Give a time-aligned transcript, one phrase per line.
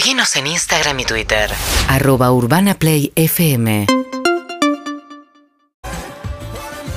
[0.00, 1.50] Seguinos en Instagram y Twitter.
[1.86, 3.84] arroba urbanaplayfm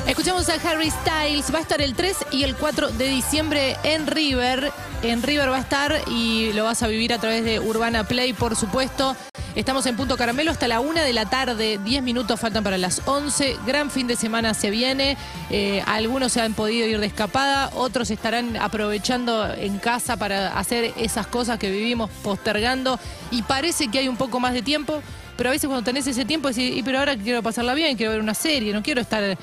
[0.07, 4.07] Escuchamos a Harry Styles, va a estar el 3 y el 4 de diciembre en
[4.07, 4.71] River.
[5.01, 8.31] En River va a estar y lo vas a vivir a través de Urbana Play,
[8.31, 9.17] por supuesto.
[9.55, 13.03] Estamos en Punto Caramelo hasta la 1 de la tarde, 10 minutos faltan para las
[13.05, 13.57] 11.
[13.67, 15.15] Gran fin de semana se viene.
[15.51, 20.91] Eh, algunos se han podido ir de escapada, otros estarán aprovechando en casa para hacer
[20.97, 22.99] esas cosas que vivimos postergando.
[23.29, 25.03] Y parece que hay un poco más de tiempo.
[25.37, 28.11] Pero a veces cuando tenés ese tiempo decís, "Y, pero ahora quiero pasarla bien, quiero
[28.11, 29.37] ver una serie, no quiero estar eh,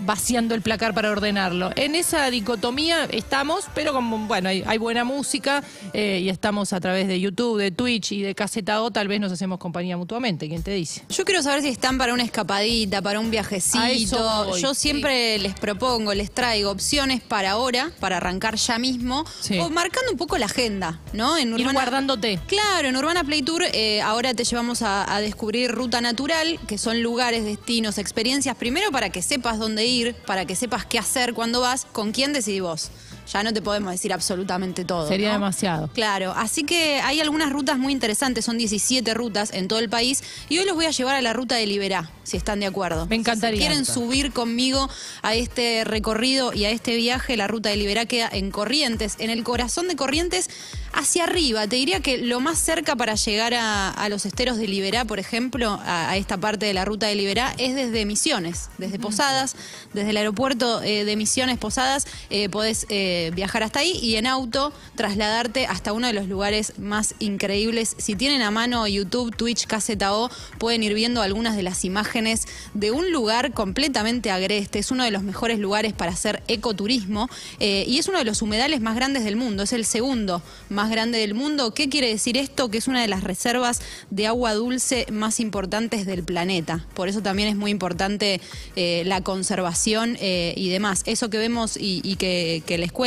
[0.00, 1.70] vaciando el placar para ordenarlo.
[1.76, 5.62] En esa dicotomía estamos, pero como, bueno, hay, hay buena música
[5.92, 9.20] eh, y estamos a través de YouTube, de Twitch y de Caseta O, tal vez
[9.20, 11.02] nos hacemos compañía mutuamente, ¿quién te dice?
[11.10, 14.44] Yo quiero saber si están para una escapadita, para un viajecito.
[14.46, 14.80] voy, Yo sí.
[14.80, 19.58] siempre les propongo, les traigo opciones para ahora, para arrancar ya mismo, Sí.
[19.58, 21.36] o marcando un poco la agenda, ¿no?
[21.36, 22.40] En Ir guardándote.
[22.46, 25.33] Claro, en Urbana Play Tour eh, ahora te llevamos a, a descubrir
[25.68, 30.56] Ruta Natural, que son lugares, destinos, experiencias, primero para que sepas dónde ir, para que
[30.56, 32.90] sepas qué hacer cuando vas, con quién decidís vos.
[33.32, 35.08] Ya no te podemos decir absolutamente todo.
[35.08, 35.34] Sería ¿no?
[35.34, 35.88] demasiado.
[35.94, 40.22] Claro, así que hay algunas rutas muy interesantes, son 17 rutas en todo el país
[40.48, 43.06] y hoy los voy a llevar a la ruta de Liberá, si están de acuerdo.
[43.06, 43.58] Me encantaría.
[43.58, 44.88] Si quieren subir conmigo
[45.22, 49.30] a este recorrido y a este viaje, la ruta de Liberá queda en Corrientes, en
[49.30, 50.50] el corazón de Corrientes,
[50.92, 51.66] hacia arriba.
[51.66, 55.18] Te diría que lo más cerca para llegar a, a los esteros de Liberá, por
[55.18, 59.56] ejemplo, a, a esta parte de la ruta de Liberá, es desde Misiones, desde Posadas,
[59.92, 64.26] desde el aeropuerto eh, de Misiones Posadas, eh, podés eh, viajar hasta ahí y en
[64.26, 67.94] auto trasladarte hasta uno de los lugares más increíbles.
[67.98, 72.46] Si tienen a mano YouTube, Twitch, Caseta O, pueden ir viendo algunas de las imágenes
[72.74, 74.78] de un lugar completamente agreste.
[74.78, 77.28] Es uno de los mejores lugares para hacer ecoturismo
[77.60, 79.62] eh, y es uno de los humedales más grandes del mundo.
[79.62, 81.74] Es el segundo más grande del mundo.
[81.74, 82.70] ¿Qué quiere decir esto?
[82.70, 86.84] Que es una de las reservas de agua dulce más importantes del planeta.
[86.94, 88.40] Por eso también es muy importante
[88.76, 91.02] eh, la conservación eh, y demás.
[91.06, 93.03] Eso que vemos y, y que, que les cuento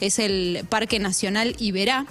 [0.00, 2.06] es el Parque Nacional Iberá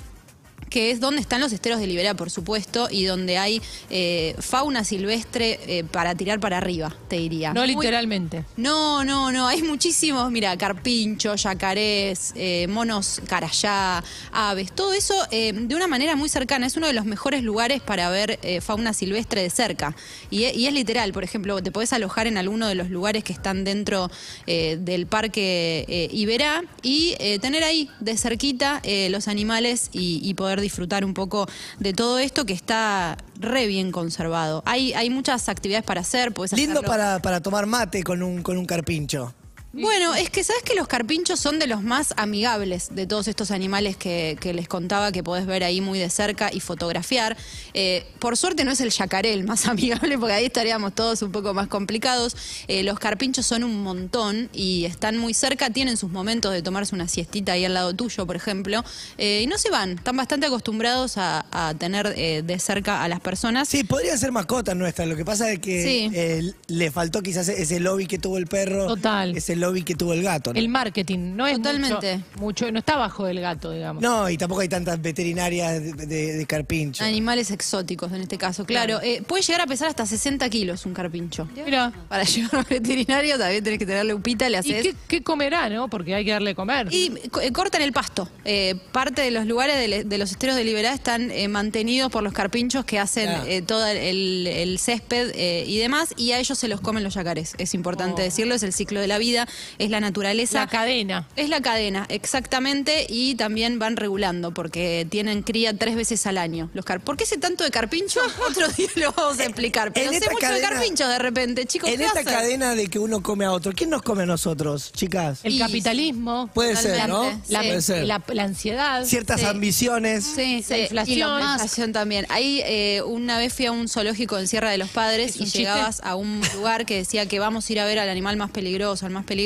[0.69, 4.83] que es donde están los esteros de Liberá, por supuesto, y donde hay eh, fauna
[4.83, 7.53] silvestre eh, para tirar para arriba, te diría.
[7.53, 8.45] No Muy- literalmente.
[8.57, 15.75] no, no, no, hay muchísimos, mira, carpincho, yacarés, eh, monos carayá, aves, todo eso de
[15.75, 16.65] una manera muy cercana.
[16.67, 19.95] Es uno de los mejores lugares para ver fauna silvestre de cerca.
[20.29, 23.23] Y, e- y es literal, por ejemplo, te podés alojar en alguno de los lugares
[23.23, 24.09] que están dentro
[24.45, 31.13] del parque Iberá y tener ahí de cerquita los animales y, y poder disfrutar un
[31.13, 31.47] poco
[31.79, 34.63] de todo esto que está re bien conservado.
[34.65, 36.29] Hay, hay muchas actividades para hacer.
[36.29, 39.33] Lindo hacerlo- para, para tomar mate con un, con un carpincho.
[39.71, 43.51] Bueno, es que sabes que los carpinchos son de los más amigables de todos estos
[43.51, 47.37] animales que, que les contaba que podés ver ahí muy de cerca y fotografiar.
[47.75, 51.31] Eh, por suerte no es el yacaré el más amigable, porque ahí estaríamos todos un
[51.31, 52.35] poco más complicados.
[52.67, 56.95] Eh, los carpinchos son un montón y están muy cerca, tienen sus momentos de tomarse
[56.95, 58.83] una siestita ahí al lado tuyo, por ejemplo,
[59.19, 63.07] eh, y no se van, están bastante acostumbrados a, a tener eh, de cerca a
[63.07, 63.69] las personas.
[63.69, 65.07] Sí, podrían ser mascotas nuestras.
[65.07, 66.09] Lo que pasa es que Sí.
[66.13, 68.87] eh, le faltó quizás ese lobby que tuvo el perro.
[68.87, 69.37] Total.
[69.37, 70.53] Ese lobby que tuvo el gato.
[70.53, 70.59] ¿no?
[70.59, 72.17] El marketing no es Totalmente.
[72.35, 74.01] mucho, mucho, no está bajo del gato, digamos.
[74.01, 77.03] No, y tampoco hay tantas veterinarias de, de- de carpincho.
[77.03, 78.99] Animales exóticos en este caso, claro.
[79.01, 81.47] Eh, puede llegar a pesar hasta 60 kilos un carpincho.
[81.65, 81.91] Mira.
[82.07, 84.81] Para llevar a un veterinario también tenés que tenerle upita, le ¿Y haces.
[84.83, 85.89] qué, qué comerá, no?
[85.89, 86.87] Porque hay que darle comer.
[86.91, 88.29] Y eh, cortan el pasto.
[88.45, 92.11] Eh, parte de los lugares de, le- de los esteros de Liberá están eh, mantenidos
[92.11, 93.45] por los carpinchos que hacen Claro.
[93.47, 97.13] eh, todo el, el césped eh, y demás, y a ellos se los comen los
[97.15, 97.53] yacarés.
[97.57, 98.23] Es importante Oh.
[98.23, 100.59] decirlo, es el ciclo de la vida, es la naturaleza.
[100.61, 101.27] la cadena.
[101.35, 106.69] Es la cadena, exactamente, y también van regulando porque tienen cría tres veces al año.
[106.73, 108.19] Los ¿Por qué sé tanto de carpincho?
[108.49, 109.91] Otro día lo vamos a explicar.
[109.93, 111.89] Pero sé mucho de cadena- carpinchos de repente, chicos.
[111.89, 112.33] en ¿qué esta hacen?
[112.33, 115.39] cadena de que uno come a otro, ¿quién nos come a nosotros, chicas?
[115.43, 117.23] El Y- capitalismo, Puede ser, ¿no?
[117.49, 117.67] La, sí.
[117.67, 118.05] Puede ser.
[118.05, 119.03] la- la ansiedad.
[119.05, 119.45] Ciertas Sí.
[119.45, 120.23] ambiciones.
[120.25, 121.17] Sí, La sí, inflación.
[121.17, 122.25] y la inflación también.
[122.29, 125.39] Ahí eh, una vez fui a un zoológico en Sierra de los Padres ¿Es y
[125.45, 125.59] chiste?
[125.59, 128.51] llegabas a un lugar que decía que vamos a ir a ver al animal más
[128.51, 129.38] peligroso, al más peligroso.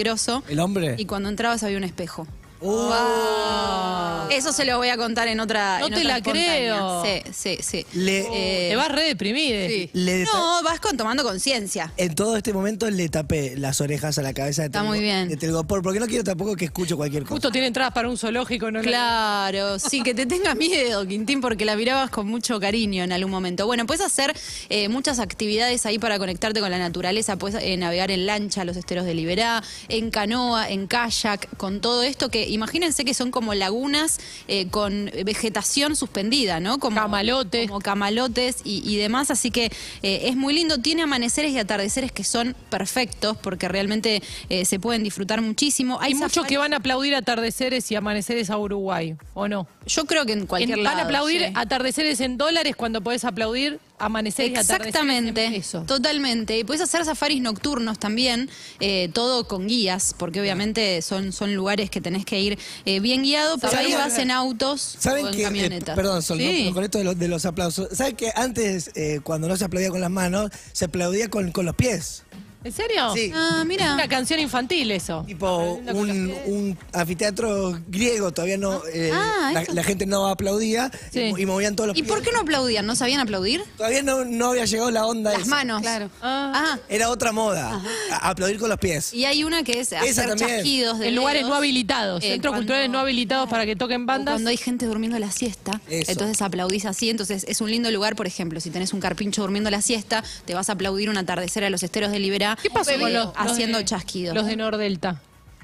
[0.50, 0.96] ¿El hombre?
[0.98, 2.28] Y cuando entrabas había un espejo.
[2.64, 5.80] Uh, Eso se lo voy a contar en otra.
[5.80, 7.04] No en te otra la creo.
[7.04, 7.86] Sí, sí, sí.
[7.94, 9.68] Le- Eh, Te vas re deprimida.
[9.68, 9.90] sí.
[9.94, 11.92] Le- No, vas con, tomando conciencia.
[11.98, 15.00] En todo este momento le tapé las orejas a la cabeza de Está Telgo- muy
[15.02, 15.30] bien.
[15.30, 17.34] de Telgopor, porque no quiero tampoco que escuche cualquier cosa.
[17.36, 18.82] Justo tiene entradas para un zoológico, ¿no?
[18.82, 23.32] Claro, sí, que te tenga miedo, Quintín, porque la mirabas con mucho cariño en algún
[23.32, 23.66] momento.
[23.66, 24.34] Bueno, puedes hacer
[24.70, 27.36] eh, muchas actividades ahí para conectarte con la naturaleza.
[27.38, 31.82] Puedes eh, navegar en lancha, a los esteros de Liberá, en canoa, en kayak, con
[31.82, 36.80] todo esto que imagínense que son como lagunas eh, con vegetación suspendida, ¿no?
[36.80, 37.68] Como, Camalotes.
[37.68, 39.66] Como camalotes y, y demás, así que
[40.02, 40.78] eh, es muy lindo.
[40.80, 46.00] Tiene amaneceres y atardeceres que son perfectos porque realmente eh, se pueden disfrutar muchísimo.
[46.02, 49.68] Hay muchos que van a aplaudir atardeceres y amaneceres a Uruguay, ¿o no?
[49.86, 50.96] Yo creo que en cualquier En- lado.
[50.98, 51.52] van a aplaudir sí.
[51.56, 55.86] atardeceres en dólares cuando podés aplaudir y atardeceres Exactamente, en pesos.
[55.86, 56.58] totalmente.
[56.58, 58.50] Y puedes hacer safaris nocturnos también,
[58.80, 63.24] eh, todo con guías, porque obviamente son, son lugares que tenés que ir eh, bien
[63.24, 65.96] guiado, pero ahí ¿Saben- vas en autos ¿Saben o en que, eh, camioneta.
[65.96, 66.44] perdón, Sol, ¿no?
[66.44, 66.60] Sí.
[66.64, 67.88] Pero con esto de, los- de los aplausos.
[67.96, 71.66] ¿Saben que antes, eh, cuando no se aplaudía con las manos, se aplaudía con, con
[71.66, 72.24] los pies?
[72.64, 73.14] ¿En serio?
[73.14, 73.32] Sí.
[73.36, 73.94] Ah, mira.
[73.94, 75.24] Una canción infantil eso.
[75.28, 78.82] Tipo un, anfiteatro griego, todavía no.
[78.94, 79.74] eh, Ah, la, eso.
[79.74, 81.30] la gente no aplaudía y Sí.
[81.32, 82.12] mo- y, movían todos los ¿Y pies.
[82.14, 82.86] por qué no aplaudían?
[82.86, 83.64] ¿No sabían aplaudir?
[83.78, 85.50] Todavía no, no había llegado la onda Las esa.
[85.50, 85.82] manos.
[85.82, 86.10] Claro.
[86.22, 86.52] Ah.
[86.76, 87.82] Ah, Era otra moda.
[88.12, 89.14] a- aplaudir con los pies.
[89.14, 90.50] y hay una que es hacer también.
[90.50, 93.76] chasquidos de En lugares dedos, no habilitados, eh, centros cuando- culturales no habilitados para que
[93.76, 94.34] toquen bandas.
[94.36, 96.12] Cuando hay gente durmiendo la siesta, Eso.
[96.12, 97.10] entonces aplaudís así.
[97.10, 100.54] Entonces es un lindo lugar, por ejemplo, si tenés un carpincho durmiendo la siesta, te
[100.54, 102.53] vas a aplaudir un atardecer a los esteros de Liberá.
[102.62, 104.36] ¿Qué pasó con los, los haciendo de- chasquidos?
[104.36, 105.22] Los de Nordelta.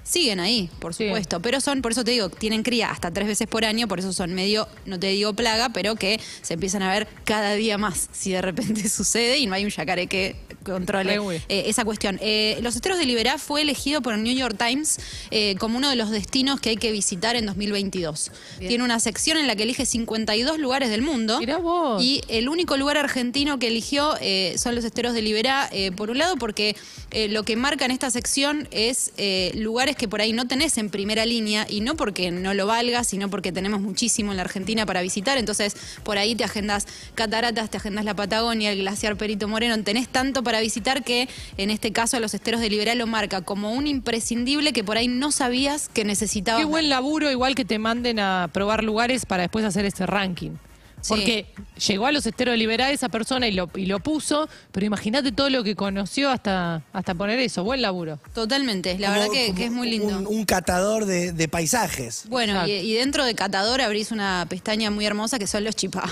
[0.09, 1.05] Siguen ahí, por Sí.
[1.05, 3.99] supuesto, pero son, por eso te digo, tienen cría hasta tres veces por año, por
[3.99, 7.77] eso son medio, no te digo plaga, pero que se empiezan a ver cada día
[7.77, 11.15] más si de repente sucede y no hay un yacaré que controle
[11.47, 12.17] eh, esa cuestión.
[12.21, 14.99] Eh, los esteros de Liberá fue elegido por el New York Times
[15.31, 18.31] eh, como uno de los destinos que hay que visitar en 2022.
[18.59, 21.39] Tiene una sección en la que elige 52 lugares del mundo.
[21.39, 22.03] Mirá vos.
[22.03, 24.15] Y el único lugar argentino que eligió
[24.57, 26.75] son los esteros de Liberá, por un lado, porque
[27.29, 29.11] lo que marca en esta sección es
[29.53, 33.03] lugares que por ahí no tenés en primera línea, y no porque no lo valga,
[33.03, 35.37] sino porque tenemos muchísimo en la Argentina para visitar.
[35.37, 40.07] Entonces, por ahí te agendas cataratas, te agendas la Patagonia, el glaciar Perito Moreno, tenés
[40.07, 43.85] tanto para visitar que en este caso los esteros de Liberá lo marca como un
[43.85, 46.61] imprescindible que por ahí no sabías que necesitabas.
[46.61, 50.51] Qué buen laburo, igual que te manden a probar lugares para después hacer ese ranking.
[51.01, 51.09] Sí.
[51.09, 51.45] Porque
[51.87, 55.31] llegó a los esteros de liberar esa persona y lo, y lo puso, pero imagínate
[55.31, 57.63] todo lo que conoció hasta, hasta poner eso.
[57.63, 58.19] Buen laburo.
[58.33, 60.17] Totalmente, la Como- verdad que, es muy lindo.
[60.17, 62.23] Un, un catador de, de paisajes.
[62.27, 66.03] Bueno, y, dentro de Catador abrís una pestaña muy hermosa que son los chipá.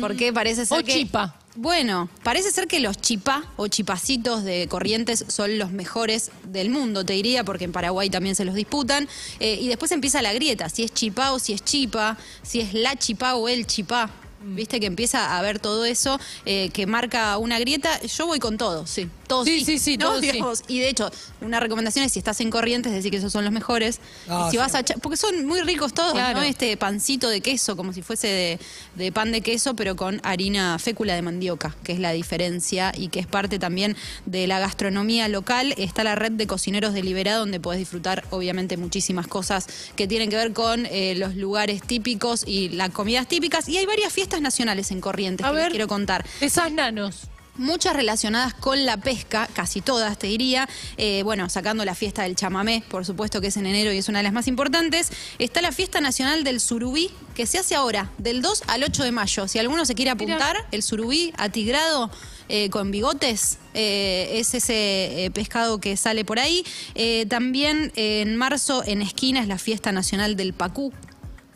[0.00, 0.92] Porque parece ser O que...
[0.92, 1.36] chipa.
[1.58, 7.02] Bueno, parece ser que los chipá o chipacitos de Corrientes son los mejores del mundo,
[7.02, 9.08] te diría, porque en Paraguay también se los disputan.
[9.40, 12.74] Eh, y después empieza la grieta, si es chipá o si es chipa, si es
[12.74, 14.10] la chipá o el chipá.
[14.42, 18.02] Viste que empieza a ver todo eso eh, que marca una grieta.
[18.02, 19.08] Yo voy con todo, sí.
[19.26, 20.06] Todos Sí, sí, sí, ¿no?
[20.06, 20.20] todos.
[20.20, 23.44] Digamos, Y de hecho, una recomendación es si estás en Corrientes, decir que esos son
[23.44, 24.00] los mejores.
[24.28, 24.82] Ah, y si vas a...
[24.82, 26.38] Porque son muy ricos todos, Claro.
[26.40, 26.44] ¿no?
[26.44, 28.58] Este pancito de queso, como si fuese de,
[28.94, 33.08] de pan de queso, pero con harina fécula de mandioca, que es la diferencia y
[33.08, 33.96] que es parte también
[34.26, 35.74] de la gastronomía local.
[35.76, 40.30] Está la red de cocineros de Liberá, donde podés disfrutar, obviamente, muchísimas cosas que tienen
[40.30, 43.68] que ver con eh, los lugares típicos y las comidas típicas.
[43.68, 47.22] Y hay varias fiestas nacionales en Corrientes A que les quiero contar Esas nanos.
[47.58, 50.68] Muchas relacionadas con la pesca, casi todas te diría.
[50.96, 54.08] Eh, bueno, sacando la fiesta del chamamé, por supuesto que es en enero y es
[54.08, 55.10] una de las más importantes.
[55.38, 59.12] Está la fiesta nacional del surubí, que se hace ahora, del 2 al 8 de
[59.12, 59.48] mayo.
[59.48, 62.10] Si alguno se quiere apuntar, el surubí atigrado.
[62.48, 66.64] eh, con bigotes, eh, es ese eh, pescado que sale por ahí.
[66.94, 70.92] Eh, también en marzo en Esquina es la fiesta nacional del pacú,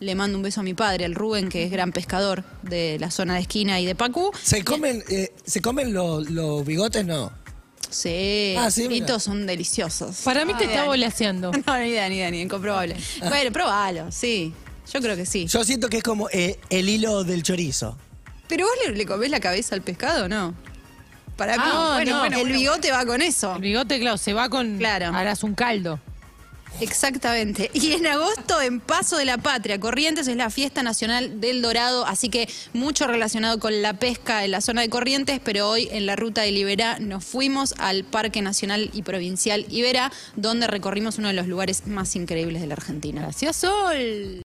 [0.01, 3.11] le mando un beso a mi padre, al Rubén, que es gran pescador de la
[3.11, 4.31] zona de esquina y de Pacú.
[4.43, 7.05] ¿Se comen, eh, ¿se comen los, los bigotes?
[7.05, 7.31] No.
[7.89, 10.19] Sí, Ah, sí, fritos son deliciosos.
[10.25, 11.51] Para mí te está voleaseando.
[11.67, 12.97] No, ni idea, ni idea, ni incomprobable.
[13.29, 14.53] Bueno, probalo, sí.
[14.93, 15.47] Yo creo que sí.
[15.47, 17.97] Yo siento que es como eh, el hilo del chorizo.
[18.49, 20.55] Pero vos le, le comés la cabeza al pescado, ¿no?
[21.37, 22.19] Para mí, Ah, bueno, no.
[22.21, 23.55] bueno, el bigote va con eso.
[23.57, 24.79] El bigote, claro, se va con.
[24.79, 25.07] Claro.
[25.15, 26.01] Harás un caldo.
[26.81, 27.71] Exactamente.
[27.75, 32.07] Y en agosto, en Paso de la Patria, Corrientes, es la fiesta nacional del Dorado,
[32.07, 36.07] así que mucho relacionado con la pesca en la zona de Corrientes, pero hoy en
[36.07, 41.29] la ruta de Iberá nos fuimos al Parque Nacional y Provincial Iberá, donde recorrimos uno
[41.29, 43.23] de los lugares más increíbles de la Argentina.
[43.23, 44.43] Gracias, Sol.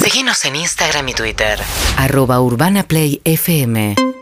[0.00, 1.60] Seguinos en Instagram y Twitter.
[1.96, 4.13] arroba urbanaplayfm